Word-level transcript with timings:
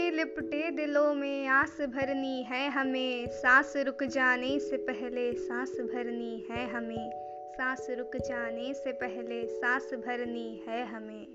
में 0.00 0.10
लिपटे 0.10 0.70
दिलों 0.70 1.14
में 1.14 1.46
आस 1.46 1.76
भरनी 1.80 2.42
है 2.42 2.70
हमें। 2.70 3.26
सांस 3.26 3.72
रुक 3.76 4.04
जाने 4.04 4.58
से 4.58 4.76
पहले 4.76 5.32
सांस 5.32 5.72
भरनी 5.80 6.46
है 6.50 6.70
हमें। 6.70 7.10
सांस 7.52 7.86
रुक 7.90 8.16
जाने 8.16 8.74
से 8.74 8.92
पहले 8.92 9.46
सांस 9.46 9.90
भरनी 9.94 10.64
है 10.68 10.84
हमें। 10.86 11.26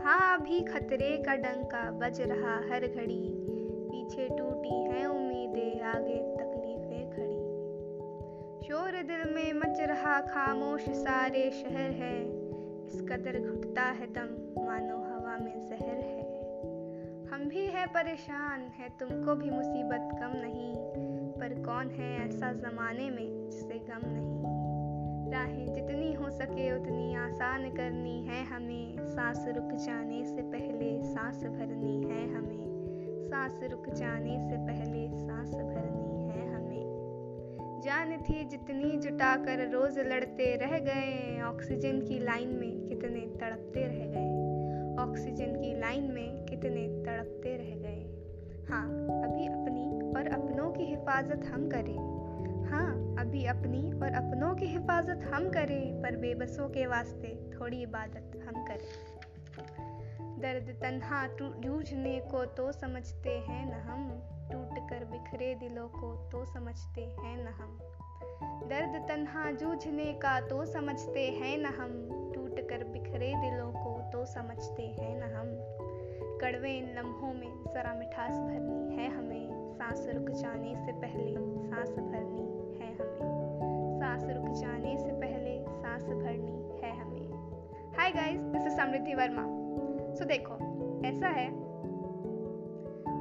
हाँ 0.00 0.38
अभी 0.38 0.60
खतरे 0.60 1.22
का 1.26 1.34
डंका 1.34 1.90
बज 1.90 2.20
रहा 2.20 2.56
हर 2.56 2.86
घड़ी। 2.86 3.34
पीछे 3.90 4.28
टूटी 4.28 4.84
है 4.84 5.06
उम्मीदें, 5.06 5.80
आगे 5.80 6.18
तकलीफें 6.36 7.10
खड़ी। 7.10 7.42
शोर 8.66 9.02
दिल 9.02 9.34
में 9.34 9.52
मच 9.52 9.80
रहा 9.80 10.20
खामोश 10.20 10.84
सारे 10.88 11.50
शहर 11.50 11.90
है। 11.90 12.22
इस 12.86 13.00
कदर 13.00 13.40
घुटता 13.40 13.82
है 13.82 14.06
दम, 14.06 14.62
मानो 14.64 14.97
हम 17.38 17.48
भी 17.48 17.66
है 17.66 17.86
परेशान 17.86 18.60
है, 18.60 18.88
तुमको 18.88 19.34
भी 19.34 19.50
मुसीबत 19.50 20.08
कम 20.20 20.32
नहीं। 20.34 20.74
पर 21.32 21.62
कौन 21.64 21.90
है 21.90 22.28
ऐसा 22.28 22.52
ज़माने 22.52 23.10
में 23.10 23.50
जिसे 23.50 23.78
गम 23.78 24.00
नहीं? 24.04 25.32
राहें 25.32 25.72
जितनी 25.74 26.12
हो 26.12 26.30
सके 26.30 26.76
उतनी 26.76 27.14
आसान 27.14 27.70
करनी 27.70 28.26
है 28.26 28.44
हमें। 28.44 28.96
सांस 29.06 29.44
रुक 29.48 29.68
जाने 29.72 30.24
से 30.24 30.42
पहले 30.42 31.02
सांस 31.02 31.44
भरनी 31.44 32.02
है 32.02 32.34
हमें। 32.34 32.64
सांस 33.30 33.60
रुक 33.62 33.88
जाने 33.88 34.40
से 34.40 34.56
पहले 34.56 35.26
सांस 35.26 35.50
भरनी 35.50 36.28
है 36.28 36.54
हमें। 36.54 36.84
जान 37.84 38.16
थी 38.16 38.44
जितनी 38.44 38.96
जुटा 38.96 39.36
कर 39.36 39.70
रोज 39.70 39.98
लड़ते 39.98 40.56
रह 40.56 40.78
गए, 40.78 41.42
ऑक्सीजन 41.42 42.00
की 42.00 42.18
लाइन 42.18 42.48
में 42.48 42.86
कितने 42.86 43.20
तड़पते 43.20 43.80
रह 43.80 44.06
गए। 44.06 44.27
ऑक्सीजन 44.98 45.60
की 45.60 45.80
लाइन 45.80 46.12
में 46.12 46.46
कितने 46.46 47.04
तड़पते 47.04 47.56
रह 47.56 47.76
गए। 47.76 48.14
हाँ 48.70 48.86
अभी 49.24 49.46
अपनी 49.46 50.10
और 50.10 50.26
अपनों 50.26 50.70
की 50.70 50.84
हिफाजत 50.84 51.46
हम 51.46 51.68
करें। 51.68 52.18
हाँ 52.70 53.16
अभी 53.18 53.46
अपनी 53.46 53.92
और 53.92 54.08
अपनों 54.08 54.54
की 54.54 54.66
हिफाजत 54.66 55.30
हम 55.34 55.50
करें, 55.50 56.02
पर 56.02 56.16
बेबसों 56.16 56.68
के 56.68 56.86
वास्ते 56.86 57.50
थोड़ी 57.50 57.82
इबादत 57.82 58.32
हम 58.46 58.64
करें। 58.64 59.18
दर्द 60.40 60.78
तन्हा 60.82 61.26
जूझने 61.60 62.20
को 62.20 62.44
तो 62.44 62.72
समझते 62.72 63.30
हैं 63.30 63.70
न 63.70 63.72
हम। 63.72 64.22
टूट 64.52 64.90
कर 64.90 65.04
बिखरे 65.04 65.54
दिलों 65.54 65.88
को 65.88 66.28
तो 66.32 66.44
समझते 66.44 67.00
हैं 67.00 67.44
न 67.44 67.48
हम। 67.48 67.78
दर्द 68.68 69.08
तन्हा 69.08 69.50
जूझने 69.50 70.12
का 70.12 70.40
तो 70.40 70.64
समझते 70.64 71.26
हैं 71.28 71.58
न 71.58 71.66
हम। 71.66 72.08
टूट 72.34 72.68
कर 72.68 72.84
बिखरे 72.84 73.34
दिलों 73.36 73.67
समझते 74.28 74.82
हैं 74.82 75.18
न 75.20 75.34
हम। 75.34 75.48
कड़वे 76.40 76.70
इन 76.70 76.94
लम्हों 76.98 77.32
में 77.34 77.64
ज़रा 77.74 77.94
मिठास 77.94 78.32
भरनी 78.32 78.96
है 78.96 79.08
हमें। 79.08 79.74
सांस 79.74 80.06
रुक 80.14 80.30
जाने 80.30 80.74
से 80.86 80.92
पहले 80.92 81.34
सांस 81.68 81.90
भरनी 81.90 82.46
है 82.80 82.94
हमें। 82.94 83.98
सांस 84.00 84.24
रुक 84.24 84.48
जाने 84.54 84.96
से 84.96 85.12
पहले 85.12 85.64
सांस 85.64 86.04
भरनी 86.04 86.80
है 86.82 86.92
हमें। 86.98 87.28
Hi 87.98 88.10
guys 88.10 88.40
this 88.40 88.66
is 88.66 88.76
Samriddhi 88.76 89.14
Verma. 89.14 89.46
So 90.14 90.24
देखो, 90.24 90.54
ऐसा 91.06 91.28
है। 91.28 91.48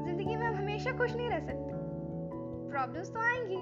ज़िंदगी 0.06 0.36
में 0.36 0.46
हम 0.46 0.56
हमेशा 0.56 0.92
खुश 0.92 1.16
नहीं 1.16 1.30
रह 1.30 1.40
सकते। 1.40 1.72
प्रॉब्लम्स 2.72 3.14
तो 3.14 3.20
आएँगी, 3.20 3.62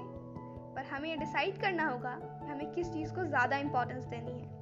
पर 0.74 0.84
हमें 0.84 1.18
डिसाइड 1.18 1.58
करना 1.58 1.88
होगा, 1.88 2.18
हमें 2.50 2.70
किस 2.72 2.92
चीज़ 2.92 3.14
को 3.14 3.24
ज़्यादा 3.24 3.56
इंपॉर्टेंस 3.56 4.04
देनी 4.04 4.32
है। 4.32 4.55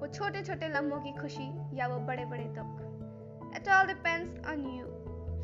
वो 0.00 0.06
छोटे 0.06 0.42
छोटे 0.42 0.68
लम्हों 0.68 0.98
की 1.00 1.12
खुशी 1.12 1.46
या 1.78 1.86
वो 1.86 1.98
बड़े 2.06 2.24
बड़े 2.26 2.44
दुख 2.58 3.56
it 3.56 3.68
all 3.68 3.86
depends 3.86 4.46
on 4.50 4.64
you 4.76 4.86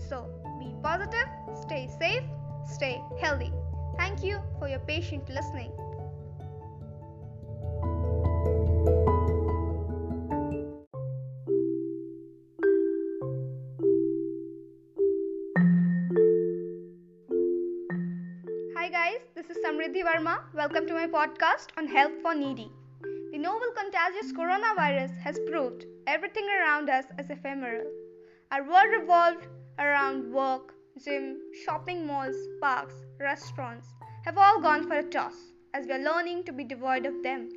so 0.05 0.21
be 0.47 0.69
positive 0.87 1.55
stay 1.63 1.87
safe 1.95 2.31
stay 2.75 2.89
healthy 3.25 3.51
thank 3.99 4.25
you 4.25 4.39
for 4.61 4.71
your 4.71 4.85
patient 4.93 5.31
listening 5.31 5.85
Hi 18.79 18.89
guys, 18.91 19.23
this 19.35 19.49
is 19.51 19.63
Samriddhi 19.63 20.03
Verma. 20.05 20.35
Welcome 20.55 20.87
to 20.87 20.95
my 20.95 21.07
podcast 21.09 21.79
on 21.79 21.89
Help 21.89 22.21
for 22.23 22.35
Needy. 22.37 22.71
The 23.47 23.53
novel 23.53 23.71
contagious 23.77 24.33
coronavirus 24.33 25.17
has 25.19 25.39
proved 25.49 25.85
everything 26.09 26.49
around 26.49 26.91
us 26.91 27.05
is 27.17 27.31
ephemeral. 27.31 27.87
Our 28.51 28.65
world 28.65 28.91
revolved 28.91 29.47
around 29.79 30.33
work, 30.33 30.75
gym, 31.01 31.39
shopping 31.65 32.05
malls, 32.09 32.35
parks, 32.61 32.97
restaurants 33.21 33.87
have 34.25 34.37
all 34.37 34.61
gone 34.61 34.89
for 34.89 34.99
a 34.99 35.05
toss 35.05 35.53
as 35.75 35.87
we 35.87 35.93
are 35.93 36.01
learning 36.01 36.43
to 36.47 36.53
be 36.53 36.65
devoid 36.65 37.07
of 37.07 37.23
them. 37.23 37.49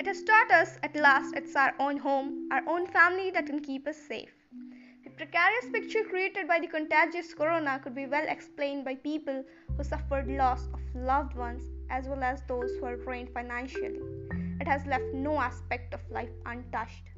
It 0.00 0.06
has 0.08 0.24
taught 0.24 0.50
us 0.50 0.80
at 0.82 0.96
last 0.96 1.36
it's 1.36 1.54
our 1.54 1.76
own 1.78 1.98
home, 1.98 2.48
our 2.50 2.68
own 2.68 2.88
family 2.88 3.30
that 3.30 3.46
can 3.46 3.60
keep 3.60 3.86
us 3.86 3.98
safe. 4.08 4.34
The 5.04 5.10
precarious 5.10 5.68
picture 5.72 6.02
created 6.02 6.48
by 6.48 6.58
the 6.58 6.66
contagious 6.66 7.34
corona 7.34 7.78
could 7.78 7.94
be 7.94 8.06
well 8.06 8.26
explained 8.26 8.84
by 8.84 8.96
people 8.96 9.44
who 9.76 9.84
suffered 9.84 10.26
loss 10.26 10.66
of 10.74 10.80
loved 10.92 11.36
ones 11.36 11.62
as 11.88 12.08
well 12.08 12.24
as 12.24 12.42
those 12.48 12.72
who 12.80 12.86
are 12.86 12.96
drained 12.96 13.30
financially 13.32 14.00
it 14.60 14.68
has 14.68 14.84
left 14.86 15.14
no 15.14 15.40
aspect 15.40 15.94
of 15.94 16.00
life 16.10 16.30
untouched. 16.44 17.10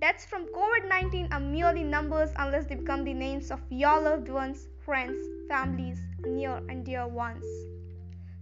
Deaths 0.00 0.24
from 0.24 0.46
COVID 0.54 0.88
19 0.88 1.28
are 1.32 1.40
merely 1.40 1.82
numbers 1.82 2.30
unless 2.36 2.66
they 2.66 2.76
become 2.76 3.04
the 3.04 3.12
names 3.12 3.50
of 3.50 3.60
your 3.68 4.00
loved 4.00 4.28
ones, 4.28 4.68
friends, 4.84 5.18
families, 5.48 6.00
near 6.20 6.56
and 6.68 6.86
dear 6.86 7.06
ones. 7.06 7.44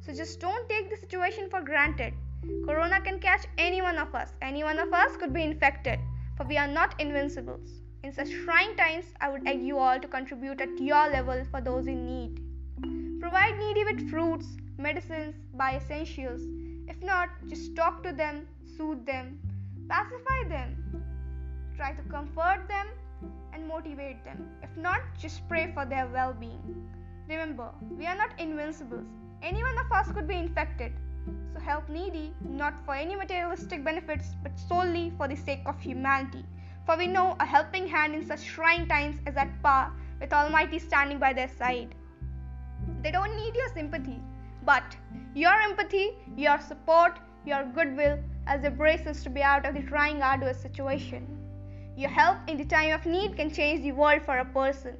So 0.00 0.12
just 0.14 0.40
don't 0.40 0.68
take 0.68 0.88
the 0.88 0.96
situation 0.96 1.50
for 1.50 1.62
granted. 1.62 2.14
Corona 2.64 3.00
can 3.00 3.18
catch 3.18 3.46
any 3.56 3.82
one 3.82 3.98
of 3.98 4.14
us. 4.14 4.32
Any 4.40 4.62
one 4.62 4.78
of 4.78 4.92
us 4.92 5.16
could 5.16 5.32
be 5.32 5.42
infected, 5.42 5.98
for 6.36 6.44
we 6.46 6.56
are 6.56 6.68
not 6.68 6.94
invincibles. 7.00 7.80
In 8.04 8.12
such 8.12 8.30
trying 8.44 8.76
times, 8.76 9.06
I 9.20 9.28
would 9.28 9.48
egg 9.48 9.60
you 9.60 9.78
all 9.78 9.98
to 9.98 10.06
contribute 10.06 10.60
at 10.60 10.78
your 10.78 11.10
level 11.10 11.44
for 11.50 11.60
those 11.60 11.88
in 11.88 12.06
need. 12.06 13.20
Provide 13.20 13.58
needy 13.58 13.84
with 13.84 14.08
fruits, 14.08 14.46
medicines, 14.78 15.34
buy 15.54 15.76
essentials, 15.76 16.42
if 16.98 17.04
not, 17.04 17.28
just 17.48 17.76
talk 17.76 18.02
to 18.02 18.12
them, 18.12 18.46
soothe 18.76 19.06
them, 19.06 19.38
pacify 19.88 20.48
them, 20.48 20.76
try 21.76 21.92
to 21.92 22.02
comfort 22.10 22.66
them 22.66 22.88
and 23.52 23.68
motivate 23.68 24.24
them. 24.24 24.48
If 24.64 24.76
not, 24.76 25.00
just 25.16 25.48
pray 25.48 25.70
for 25.72 25.84
their 25.84 26.08
well 26.08 26.32
being. 26.32 26.90
Remember, 27.28 27.70
we 27.96 28.06
are 28.06 28.16
not 28.16 28.30
invincibles. 28.40 29.06
Any 29.42 29.62
one 29.62 29.78
of 29.78 29.92
us 29.92 30.10
could 30.10 30.26
be 30.26 30.34
infected. 30.34 30.92
So 31.52 31.60
help 31.60 31.88
needy, 31.88 32.34
not 32.42 32.74
for 32.84 32.94
any 32.94 33.14
materialistic 33.14 33.84
benefits, 33.84 34.34
but 34.42 34.58
solely 34.58 35.12
for 35.16 35.28
the 35.28 35.36
sake 35.36 35.62
of 35.66 35.80
humanity. 35.80 36.44
For 36.84 36.96
we 36.96 37.06
know 37.06 37.36
a 37.38 37.46
helping 37.46 37.86
hand 37.86 38.14
in 38.14 38.26
such 38.26 38.44
trying 38.44 38.88
times 38.88 39.20
is 39.24 39.36
at 39.36 39.62
par 39.62 39.92
with 40.20 40.32
Almighty 40.32 40.80
standing 40.80 41.20
by 41.20 41.32
their 41.32 41.48
side. 41.48 41.94
They 43.02 43.12
don't 43.12 43.36
need 43.36 43.54
your 43.54 43.68
sympathy, 43.68 44.18
but 44.64 44.96
your 45.38 45.54
empathy, 45.60 46.16
your 46.36 46.58
support, 46.58 47.20
your 47.46 47.64
goodwill 47.72 48.18
as 48.48 48.60
they 48.62 48.70
brace 48.70 49.06
us 49.06 49.22
to 49.22 49.30
be 49.30 49.40
out 49.40 49.64
of 49.64 49.74
the 49.74 49.82
trying, 49.82 50.20
arduous 50.20 50.60
situation. 50.60 51.24
Your 51.96 52.10
help 52.10 52.38
in 52.48 52.56
the 52.56 52.64
time 52.64 52.92
of 52.92 53.06
need 53.06 53.36
can 53.36 53.52
change 53.52 53.82
the 53.82 53.92
world 53.92 54.22
for 54.22 54.38
a 54.38 54.44
person. 54.44 54.96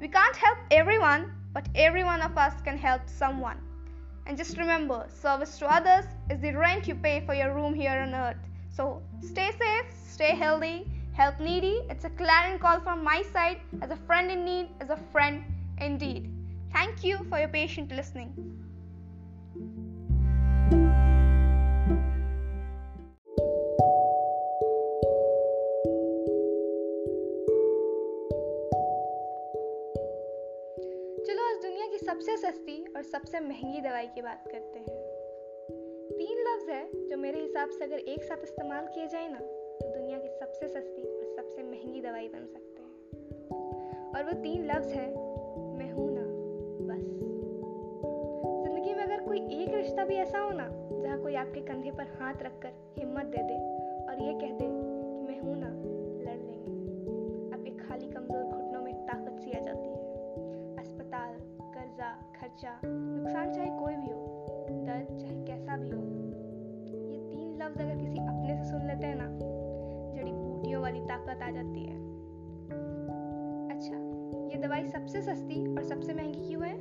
We 0.00 0.08
can't 0.08 0.34
help 0.34 0.58
everyone, 0.72 1.32
but 1.52 1.68
every 1.76 2.02
one 2.02 2.22
of 2.22 2.36
us 2.36 2.60
can 2.62 2.76
help 2.76 3.02
someone. 3.08 3.58
And 4.26 4.36
just 4.36 4.58
remember, 4.58 5.06
service 5.08 5.56
to 5.58 5.72
others 5.72 6.06
is 6.28 6.40
the 6.40 6.54
rent 6.54 6.88
you 6.88 6.96
pay 6.96 7.22
for 7.24 7.34
your 7.34 7.54
room 7.54 7.72
here 7.72 8.00
on 8.00 8.14
earth. 8.14 8.42
So 8.68 9.00
stay 9.20 9.52
safe, 9.52 9.86
stay 10.10 10.34
healthy, 10.34 10.90
help 11.12 11.38
needy. 11.38 11.82
It's 11.88 12.04
a 12.04 12.10
clarion 12.10 12.58
call 12.58 12.80
from 12.80 13.04
my 13.04 13.22
side 13.32 13.60
as 13.80 13.90
a 13.92 13.96
friend 14.08 14.28
in 14.28 14.44
need, 14.44 14.70
as 14.80 14.90
a 14.90 14.98
friend 15.12 15.44
indeed. 15.80 16.32
Thank 16.72 17.04
you 17.04 17.24
for 17.28 17.38
your 17.38 17.48
patient 17.48 17.92
listening. 17.92 18.58
चलो, 19.58 19.70
आज 31.48 31.62
दुनिया 31.62 31.86
की 31.86 31.98
सबसे 31.98 32.36
सस्ती 32.36 32.92
और 32.96 33.02
सबसे 33.02 33.40
महँगी 33.40 33.80
दवाई 33.80 34.06
की 34.06 34.22
बात 34.22 34.44
करते 34.48 34.78
हैं। 34.78 34.98
तीन 36.12 36.38
लफ्ज़ 36.38 36.70
है 36.70 37.06
जो 37.06 37.16
मेरे 37.16 37.40
हिसाब 37.40 37.70
से 37.70 37.84
अगर 37.84 37.98
एक 37.98 38.24
साथ 38.24 38.42
इस्तेमाल 38.42 38.86
किए 38.86 39.06
जाए 39.06 39.28
ना 39.28 39.38
तो 39.38 39.98
दुनिया 39.98 40.18
की 40.18 40.28
सबसे 40.28 40.68
सस्ती 40.68 41.18
और 41.18 41.36
सबसे 41.36 41.62
महँगी 41.62 42.00
दवाई 42.00 42.28
बन 42.28 42.46
सकते 42.46 42.82
हैं। 42.82 42.88
और 44.14 44.24
वो 44.24 44.32
तीन 44.32 44.66
लफ्ज़ 44.66 44.88
है, 44.88 45.10
मैं 45.78 45.92
हूँ 45.92 46.17
कोई 49.28 49.38
एक 49.54 49.74
रिश्ता 49.74 50.04
भी 50.04 50.14
ऐसा 50.16 50.38
हो 50.38 50.50
ना, 50.50 50.64
जहाँ 51.02 51.18
कोई 51.22 51.34
आपके 51.34 51.60
कंधे 51.60 51.90
पर 51.90 52.06
हाथ 52.20 52.42
रखकर 52.42 52.70
हिम्मत 52.98 53.26
दे 53.26 53.42
दे 53.42 53.56
और 54.02 54.22
ये 54.22 54.32
कह 54.34 54.52
दे 54.58 54.66
कि 54.66 55.20
मैं 55.22 55.40
हूँ 55.40 55.56
ना, 55.58 55.68
लड़ 56.22 56.38
लेंगे। 56.38 56.72
आपके 57.54 57.70
खाली 57.78 58.06
कमज़ोर 58.06 58.44
घुटनों 58.44 58.80
में 58.82 58.94
ताकत 59.06 59.36
सी 59.40 59.52
आ 59.52 59.60
जाती 59.60 59.88
है। 59.88 59.96
अस्पताल, 60.78 61.34
कर्जा, 61.74 62.08
खर्चा, 62.36 62.72
नुकसान 62.86 63.52
चाहे 63.52 63.68
कोई 63.78 63.96
भी 63.96 64.10
हो, 64.10 64.22
दर्द 64.70 65.16
चाहे 65.18 65.36
कैसा 65.44 65.76
भी 65.76 65.90
हो, 65.90 66.00
ये 67.04 67.18
तीन 67.28 67.54
लफ्ज 67.62 67.80
अगर 67.80 67.96
किसी 67.96 68.18
अपने 68.18 68.56
से 68.56 68.70
सुन 68.70 68.86
लेते 68.86 69.06
हैं 69.06 69.18
ना, 69.18 69.28
जड़ी 70.14 70.32
बूटियों 70.32 70.82
वाली 70.82 71.00
ताकत 71.06 71.42
आ 71.42 71.50
जाती 71.50 71.84
है। 71.84 71.96
अच्छा 73.68 73.96
ये 74.48 74.62
दवाई 74.62 74.88
सबसे 74.88 75.22
सस्ती 75.22 75.64
और 75.76 75.84
सबसे 75.84 76.14
महँगी 76.14 76.48
क्यों 76.48 76.62
है? 76.62 76.77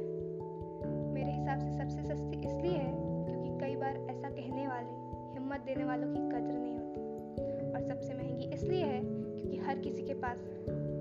हर 9.78 9.84
किसी 9.84 10.04
के 10.04 10.14
पास 10.14 10.38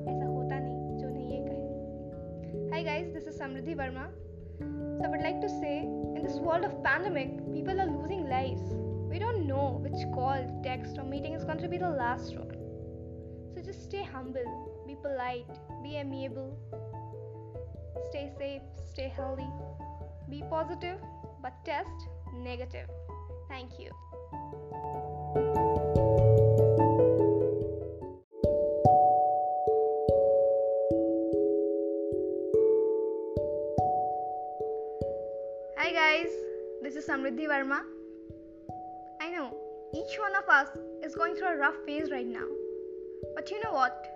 ऐसा 0.08 0.26
होता 0.26 0.58
नहीं, 0.58 0.96
जो 0.99 1.08
नहीं 1.08 1.31
ये 1.31 1.44
कहे। 1.49 2.70
Hi 2.70 2.82
guys 2.84 3.06
this 3.08 3.28
is 3.28 3.38
Samriddhi 3.38 3.75
Verma 3.75 4.05
so 4.61 5.05
I 5.05 5.11
would 5.11 5.23
like 5.23 5.37
to 5.43 5.49
say 5.49 5.78
in 5.78 6.23
this 6.23 6.38
world 6.38 6.64
of 6.64 6.73
pandemic 6.73 7.40
people 7.40 7.81
are 7.81 7.87
losing 7.87 8.28
live 8.28 8.58
we 9.11 9.19
don't 9.19 9.46
know 9.46 9.62
which 9.78 10.05
call 10.14 10.43
text 10.62 10.99
और 10.99 11.05
meeting 11.05 11.34
is 11.34 11.44
going 11.44 11.61
to 11.61 11.69
be 11.69 11.78
the 11.78 11.82
last 11.82 12.37
one 12.37 12.49
so 13.55 13.61
just 13.61 13.81
stay 13.81 14.02
humble 14.02 14.44
be 14.87 14.94
polite 14.94 15.49
be 15.82 15.94
amiable 15.96 16.50
stay 18.05 18.26
safe 18.28 18.82
stay 18.82 19.08
healthy 19.20 19.49
be 20.31 20.43
positive 20.50 20.93
but 21.46 21.64
test 21.64 22.08
negative 22.34 22.84
thank 23.52 23.81
you 23.81 25.65
Samriddhi 37.15 37.47
Verma. 37.47 37.81
I 39.21 39.29
know 39.29 39.55
each 39.93 40.17
one 40.19 40.35
of 40.35 40.49
us 40.49 40.69
is 41.03 41.15
going 41.15 41.35
through 41.35 41.47
a 41.47 41.57
rough 41.57 41.75
phase 41.85 42.11
right 42.11 42.27
now. 42.27 42.47
But 43.35 43.49
you 43.51 43.63
know 43.63 43.71
what? 43.71 44.07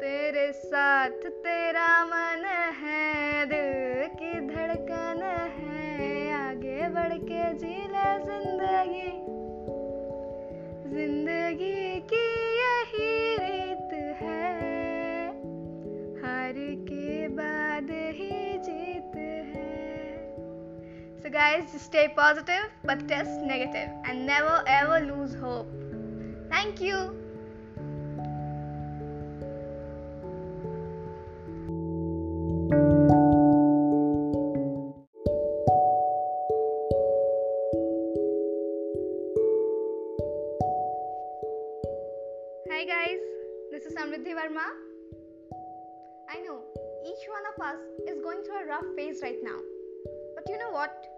तेरे 0.00 0.52
साथ 0.52 1.24
तेरा 1.44 2.04
मन 2.04 2.44
है 2.80 3.46
दिल 3.46 4.08
की 4.18 4.29
So, 21.21 21.29
guys, 21.29 21.69
stay 21.79 22.11
positive 22.15 22.71
but 22.83 23.07
test 23.07 23.29
negative 23.41 23.89
and 24.05 24.25
never 24.25 24.63
ever 24.65 25.05
lose 25.05 25.35
hope. 25.35 25.67
Thank 26.49 26.81
you. 26.81 27.13
Hi, 42.71 42.83
guys, 42.83 43.21
this 43.69 43.85
is 43.85 43.93
Samriddhi 43.93 44.33
Verma. 44.33 44.65
I 46.31 46.39
know 46.41 46.61
each 47.05 47.29
one 47.29 47.45
of 47.53 47.61
us 47.63 47.79
is 48.07 48.19
going 48.23 48.41
through 48.43 48.63
a 48.63 48.65
rough 48.65 48.89
phase 48.95 49.19
right 49.21 49.37
now. 49.43 49.59
But 50.33 50.49
you 50.49 50.57
know 50.57 50.71
what? 50.71 51.10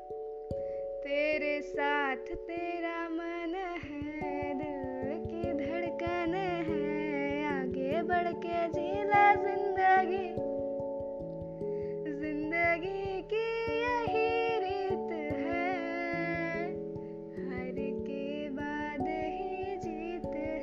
तेरे 1.03 1.61
साथ 1.61 2.29
तेरा 2.47 3.09
मन 3.09 3.55
है, 3.83 4.53
दिल 4.53 5.17
की 5.23 5.53
धड़कन 5.53 6.35
है, 6.67 7.45
आगे 7.47 8.01
बढ़ 8.01 8.27
के 8.45 8.67
जी 8.67 8.91
ज़िंदगी। 9.35 10.27
ज़िंदगी 12.21 13.21
की 13.33 13.43
यही 13.79 14.59
रीत 14.59 15.11
है, 15.39 15.67
हर 17.37 17.81
के 18.07 18.49
बाद 18.49 19.07
ही 19.07 19.75
जीत 19.77 20.25
है। 20.25 20.59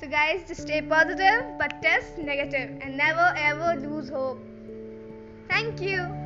So 0.00 0.10
guys 0.10 0.48
just 0.48 0.60
stay 0.60 0.80
positive 0.80 1.40
but 1.60 1.72
test 1.82 2.18
negative 2.18 2.78
and 2.82 2.94
never 3.02 3.42
ever 3.50 3.78
lose 3.78 4.10
hope 4.12 4.40
thank 5.52 5.82
you 5.82 6.17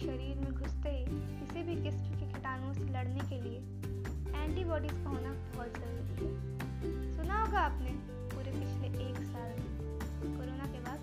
शरीर 0.00 0.36
में 0.36 0.52
घुसते 0.52 0.88
ही 0.88 1.04
किसी 1.04 1.62
भी 1.62 1.74
किस्म 1.82 2.18
के 2.18 2.26
कीटाणुओं 2.26 2.72
से 2.72 2.80
लड़ने 2.80 3.20
के 3.20 3.40
लिए 3.40 3.58
एंटीबॉडीज 4.42 4.92
का 4.92 5.08
होना 5.08 5.32
बहुत 5.56 5.74
ज़रूरी 5.74 6.24
है। 6.24 7.16
सुना 7.16 7.42
होगा 7.42 7.58
आपने 7.58 7.90
पूरे 8.34 8.50
पिछले 8.50 8.88
एक 9.08 9.16
साल 9.16 9.50
में 9.50 10.36
कोरोना 10.36 10.66
के 10.66 10.80
बाद? 10.80 11.00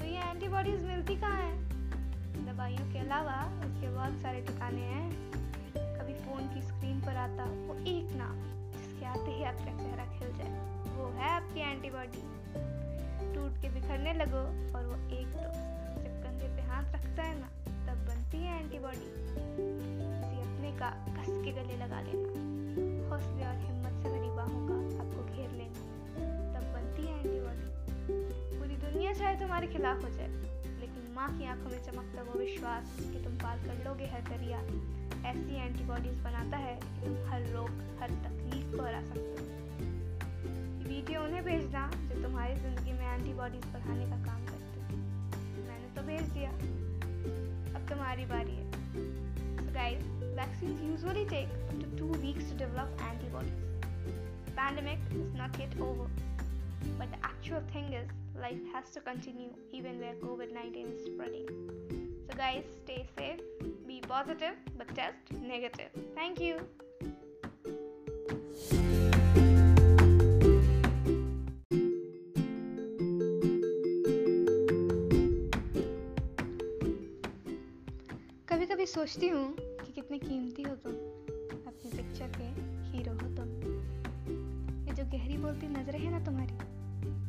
तो 0.00 0.06
ये 0.06 0.30
एंटीबॉडीज 0.30 0.84
मिलती 0.84 1.16
कहाँ 1.16 1.42
हैं? 1.42 1.56
दवाइयों 2.46 2.92
के 2.92 2.98
अलावा 2.98 3.62
इसके 3.66 3.94
बहुत 3.94 4.22
सारे 4.22 4.40
ठिकाने 4.40 4.82
हैं। 4.82 5.10
कभी 5.76 6.14
फ़ोन 6.14 6.54
की 6.54 6.62
स्क्रीन 6.62 7.00
पर 7.00 7.16
आता 7.16 7.44
वो 7.44 7.74
एक 7.74 8.16
नाम 8.16 8.36
जिसके 8.72 9.06
आते 9.06 9.30
ही 9.30 9.44
आपका 9.44 9.78
चेहरा 9.78 10.04
खिल 10.18 10.36
जाए। 10.38 10.84
वो 10.96 11.08
है 11.08 11.30
आपकी 11.30 11.60
एंटीबॉडी 11.60 12.22
टूट 13.34 13.62
के 13.62 13.68
बिखरने 13.68 14.12
लगो 14.14 14.44
और 14.78 14.86
वो 14.86 15.08
एक 15.18 15.26
दोस्त। 15.26 15.75
हाथ 16.68 16.94
रखता 16.94 17.22
है 17.22 17.34
ना, 17.40 17.48
तब 17.86 18.06
बनती 18.08 18.38
है 18.38 18.60
एंटीबॉडी 18.60 19.08
किसी 19.36 20.40
अपने 20.40 20.70
का 20.78 20.90
कस 21.16 21.30
के 21.44 21.52
गले 21.52 21.76
लगा 21.76 22.00
लेना। 22.00 22.30
हौसले 23.10 23.44
और 23.44 23.56
हिम्मत 23.58 24.02
से 24.02 24.08
भरी 24.08 24.30
बाहों 24.36 24.60
का 24.68 24.76
आपको 25.02 25.24
घेर 25.34 25.50
लेना। 25.52 25.80
तब 26.54 26.64
बनती 26.74 27.02
है 27.02 27.18
एंटीबॉडी 27.18 27.68
पूरी 28.58 28.76
दुनिया 28.84 29.12
चाहे 29.12 29.34
तुम्हारे 29.40 29.66
खिलाफ 29.68 30.04
हो 30.04 30.10
जाए, 30.10 30.28
लेकिन 30.80 31.12
माँ 31.16 31.28
की 31.38 31.46
आँखों 31.46 31.70
में 31.70 31.80
चमकता 31.84 32.22
वो 32.22 32.38
विश्वास 32.38 32.96
कि 33.00 33.24
तुम 33.24 33.36
पार 33.38 33.58
कर 33.58 33.84
लोगे 33.84 34.06
हर 34.06 34.22
दरिया 34.30 34.60
ऐसी 35.26 35.56
एंटीबॉडीज 35.56 36.18
बनाता 36.22 36.56
है 36.58 36.74
कि 36.74 37.06
तुम 37.06 37.14
हर 37.28 37.46
रोग, 37.52 37.70
हर 38.00 38.10
तकलीफ़ 38.24 38.76
को 38.76 38.82
हरा 38.82 39.00
सकते 39.02 39.18
हो। 39.18 39.44
वीडियो 40.88 41.22
उन्हें 41.22 41.42
भेजना 41.44 41.90
जो 41.94 42.22
तुम्हारी 42.22 42.54
ज़िंदगी 42.56 42.92
में 42.92 43.06
एंटीबॉडीज 43.06 43.64
बढ़ाने 43.72 44.06
का 44.06 44.18
काम 44.24 44.44
करते 44.46 44.80
हैं। 44.82 45.15
भेज 46.11 46.29
दिया 46.33 46.49
अब 47.75 47.85
तुम्हारी 47.89 48.25
बारी 48.25 48.55
है 48.55 48.69
so 49.59 49.73
guys 49.75 50.01
vaccines 50.39 50.81
usually 50.87 51.23
take 51.33 51.53
up 51.67 51.77
to 51.83 51.89
two 51.99 52.09
weeks 52.23 52.49
to 52.51 52.57
develop 52.61 53.03
antibodies 53.09 53.61
the 54.47 54.55
pandemic 54.59 54.99
is 55.21 55.33
not 55.41 55.59
yet 55.63 55.77
over 55.87 56.07
but 56.99 57.11
the 57.15 57.21
actual 57.31 57.63
thing 57.73 57.93
is 58.01 58.13
life 58.45 58.67
has 58.73 58.91
to 58.97 59.03
continue 59.07 59.49
even 59.79 60.03
where 60.05 60.19
covid-19 60.25 60.93
is 60.93 61.07
spreading 61.09 61.49
so 62.27 62.37
guys 62.43 62.63
stay 62.83 63.01
safe 63.17 63.41
be 63.87 64.01
positive 64.07 64.55
but 64.77 64.95
test 65.01 65.35
negative 65.55 65.99
thank 66.15 66.39
you 66.39 66.55
सोचती 78.96 79.28
हूँ 79.28 79.52
कि 79.54 79.92
कितने 79.92 80.18
कीमती 80.18 80.62
हो 80.62 80.74
तुम 80.74 80.92
अपनी 81.66 81.90
picture 81.90 82.28
के 82.28 82.44
hero 82.90 83.12
हो 83.12 83.36
तुम। 83.36 83.48
ये 84.88 84.94
जो 84.94 85.04
गहरी 85.04 85.36
बोलती 85.36 85.68
नज़रें 85.68 85.98
हैं 85.98 86.10
ना 86.10 86.20
तुम्हारी, 86.20 86.52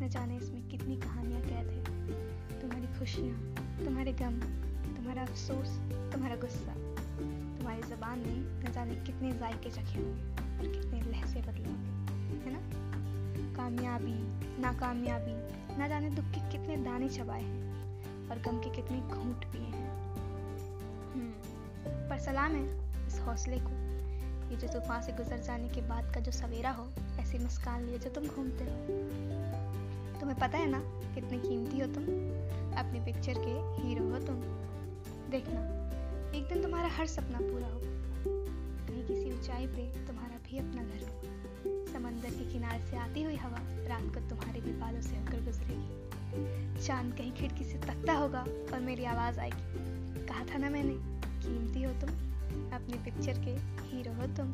न 0.06 0.10
जाने 0.10 0.38
इसमें 0.38 0.70
कितनी 0.70 0.98
कहानियाँ 0.98 1.42
कैद 1.42 1.68
है। 1.68 1.84
तुम्हारी 2.62 3.00
खुशियाँ, 3.00 3.56
तुम्हारे 3.86 4.14
गम, 4.14 4.40
तुम्हारा 4.96 5.22
अफसोस, 5.22 5.68
तुम्हारा 6.14 6.36
गुस्सा, 6.36 6.74
तुम्हारी 7.58 7.82
जबान 7.82 8.20
ने 8.20 8.70
न 8.70 8.72
जाने 8.74 8.96
कितने 8.96 9.32
जायके 9.32 9.70
चखे 9.70 10.00
होंगे 10.00 10.24
और 10.32 10.74
कितने 10.74 11.02
लहजे 11.02 11.42
बदले 11.42 11.70
होंगे, 11.70 12.46
है 12.46 12.54
ना? 12.54 12.62
कामयाबी, 13.56 14.16
नाकामयाबी, 14.62 15.36
न 15.84 15.90
जाने 15.90 16.10
दुख 16.10 16.26
के 16.26 16.52
कितने 16.52 16.78
दाने 16.78 17.10
चबाए 17.10 17.44
हैं 17.44 18.30
और 18.30 18.40
गम 18.40 18.60
के 18.60 18.76
कितने 18.76 19.00
घूट 19.00 19.46
पर 19.46 19.67
सलाम 22.28 22.52
है 22.52 22.92
इस 23.08 23.20
हौसले 23.20 23.58
को। 23.60 23.70
ये 24.50 24.58
जो 24.58 24.68
तूफ़ान 24.68 25.02
से 25.02 25.12
गुजर 25.12 25.38
जाने 25.38 25.70
के 25.70 25.82
बाद 25.82 26.14
का 26.14 26.20
जो 26.20 26.32
सवेरा 26.32 26.72
हो, 26.72 26.92
ऐसी 27.20 27.38
मुस्कान 27.38 27.84
लिए 27.84 28.00
जो 28.00 28.10
तुम 28.10 28.28
घूमते 28.28 28.64
हो। 28.64 28.70
तुम्हें 30.20 30.40
पता 30.40 30.58
है 30.58 30.70
ना 30.70 30.80
कितने 31.16 31.38
कीमती 31.38 31.80
हो 31.80 31.88
तुम? 31.88 32.04
अपनी 32.78 33.00
पिक्चर 33.00 33.34
के 33.38 33.84
हीरो 33.88 34.10
हो 34.10 34.20
तुम। 34.20 34.36
देखना, 35.32 35.62
एक 36.38 36.48
दिन 36.54 36.62
तुम्हारा 36.64 36.88
हर 36.88 37.08
सपना 37.08 37.38
पूरा 37.42 37.68
हो। 37.68 37.82
कहीं 38.88 39.08
किसी 39.08 39.40
ऊंचाई 39.40 39.68
पे 39.68 40.08
तुम्हारा 40.08 40.36
भी 40.36 40.58
अपना 40.58 40.84
घर 40.84 41.08
हो। 41.08 41.22
समंदर 41.94 42.30
के 42.30 42.54
किनारे 42.54 42.86
से 42.86 42.98
आती 42.98 43.24
हुई 43.24 43.36
हवा 43.36 43.60
रात 43.62 44.04
को 44.04 44.30
तुम्हारे 44.30 44.62
भी 44.62 44.72
बालों 44.72 45.02
से 45.02 45.18
होकर 45.18 45.46
गुजरेगी। 45.46 46.10
चाँद 46.88 47.14
कहीं 47.14 47.32
खिड़की 47.32 47.66
से 47.66 47.78
तकता 47.78 48.14
होगा 48.14 48.42
और 48.74 48.80
मेरी 48.80 49.06
आवाज़ 49.06 49.40
आएगी। 49.40 49.88
कहा 50.26 50.46
था 50.46 50.58
ना 50.58 50.70
मैंने? 50.70 51.18
कीमती 51.48 51.84
हो 51.84 51.92
तुम, 52.02 52.10
अपनी 52.74 53.04
पिक्चर 53.06 53.44
के 53.46 53.56
हीरो 53.88 54.14
हो 54.14 54.28
तुम। 54.38 54.54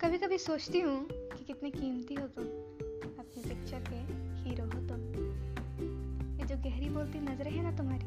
कभी 0.00 0.18
कभी 0.18 0.38
सोचती 0.38 0.80
हूँ 0.80 0.96
कि 1.06 1.44
कितनी 1.44 1.70
कीमती 1.70 2.14
हो 2.14 2.26
तुम, 2.28 2.44
अपनी 3.18 3.42
पिक्चर 3.42 3.80
के 3.88 4.00
हीरो 4.42 4.64
हो 4.64 4.80
तुम। 4.88 5.00
ये 6.40 6.46
जो 6.46 6.56
गहरी 6.64 6.88
बोलती 6.88 7.20
नज़रें 7.20 7.50
हैं 7.50 7.62
ना 7.62 7.76
तुम्हारी, 7.76 8.06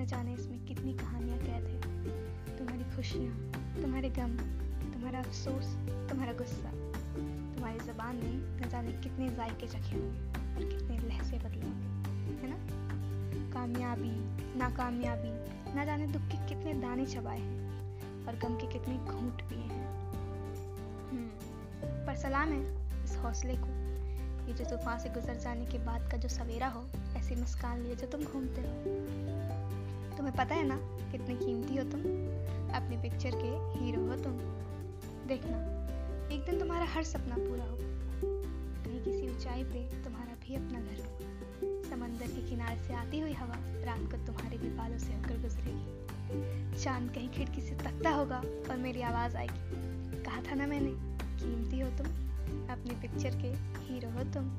न 0.00 0.06
जाने 0.06 0.34
इसमें 0.34 0.64
कितनी 0.66 0.92
कहानियाँ 0.94 1.38
कैद 1.38 1.64
है। 1.64 2.58
तुम्हारी 2.58 2.84
खुशियाँ, 2.96 3.34
तुम्हारे 3.82 4.10
गम 4.10 4.36
तुम्हारा 5.00 5.18
अफसोस 5.18 5.64
तुम्हारा 6.10 6.32
गुस्सा 6.32 6.70
तुम्हारी 7.54 7.78
जबान 7.78 8.16
ने 8.16 8.66
न 8.66 8.70
जाने 8.70 8.92
कितने 8.92 9.28
जायके 9.28 9.66
चखे 9.66 9.96
होंगे 9.96 10.28
और 10.28 10.70
कितने 10.70 10.98
लहजे 10.98 11.38
बदले 11.38 11.62
होंगे 11.62 12.42
है 12.42 12.50
ना? 12.50 12.56
कामयाबी 13.52 14.10
नाकामयाबी 14.58 15.30
ना 15.74 15.84
जाने 15.84 16.06
दुख 16.06 16.22
के 16.22 16.48
कितने 16.48 16.74
दाने 16.74 17.06
चबाए 17.06 17.40
हैं 17.40 18.26
और 18.26 18.36
गम 18.36 18.56
के 18.56 18.66
कितने 18.66 18.96
घूंट 18.96 19.42
पिए 19.42 19.58
हैं। 19.58 20.12
हम्म, 21.10 21.28
पर 22.06 22.16
सलाम 22.16 22.48
है 22.48 22.62
इस 23.04 23.16
हौसले 23.16 23.54
को 23.56 23.68
ये 24.46 24.54
जो 24.54 24.64
तूफ़ान 24.64 24.98
से 24.98 25.08
गुजर 25.08 25.36
जाने 25.36 25.66
के 25.66 25.78
बाद 25.78 26.10
का 26.10 26.16
जो 26.16 26.28
सवेरा 26.28 26.68
हो 26.68 26.86
ऐसी 27.16 27.34
मुस्कान 27.34 27.80
लिए 27.80 27.94
जो 27.94 28.06
तुम 28.06 28.24
घूमते 28.24 28.60
हो। 28.60 28.74
तुम्हें 30.16 30.36
पता 30.36 30.54
है 30.54 30.64
ना 30.64 30.76
कितने 31.12 31.34
कीमती 31.34 31.76
हो 31.76 31.84
तुम? 31.84 32.00
अपनी 32.74 33.02
पिक्चर 33.02 33.30
के 33.34 33.84
हीरो 33.84 34.06
हो 34.06 34.16
तुम। 34.16 34.59
देखना। 35.30 35.58
एक 36.34 36.44
दिन 36.44 36.58
तुम्हारा 36.58 36.84
हर 36.84 37.02
सपना 37.02 37.36
पूरा 37.38 37.64
हो 37.64 37.78
कहीं 38.84 39.00
किसी 39.00 39.28
ऊंचाई 39.28 39.64
पे 39.64 40.04
तुम्हारा 40.04 40.34
भी 40.34 40.54
अपना 40.54 40.80
घर 40.80 41.00
हो। 41.00 41.18
समंदर 41.90 42.26
के 42.26 42.50
किनारे 42.50 42.82
से 42.82 42.94
आती 42.94 43.20
हुई 43.20 43.32
हवा 43.32 43.54
रात 43.58 44.00
को 44.00 44.26
तुम्हारे 44.26 44.58
भी 44.58 44.68
बालों 44.68 44.98
से 44.98 45.12
होकर 45.12 45.40
गुजरेगी। 45.42 46.82
चाँद 46.82 47.10
कहीं 47.14 47.28
खिड़की 47.28 47.60
से 47.60 47.74
तकता 47.74 48.10
होगा 48.10 48.38
और 48.70 48.76
मेरी 48.76 49.02
आवाज़ 49.02 49.36
आएगी। 49.36 50.22
कहा 50.22 50.42
था 50.42 50.54
ना 50.54 50.66
मैंने, 50.66 50.90
कीमती 51.38 51.80
हो 51.80 51.88
तुम, 51.90 52.06
अपनी 52.68 52.94
पिक्चर 52.94 53.30
के 53.30 53.54
हीरो 53.84 54.10
हो 54.10 54.24
तुम। 54.32 54.50